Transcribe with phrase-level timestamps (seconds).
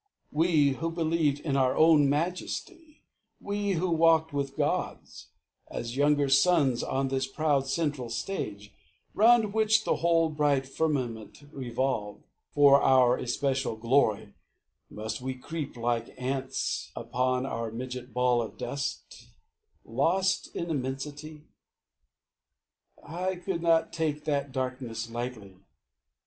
[0.31, 3.03] We who believed In our own majesty,
[3.39, 5.27] we who walked with gods
[5.69, 8.73] As younger sons on this proud central stage,
[9.13, 14.33] Round which the whole bright firmament revolved For our especial glory,
[14.89, 19.27] must we creep Like ants upon our midget ball of dust
[19.85, 21.43] Lost in immensity?
[23.03, 25.57] I could not take That darkness lightly.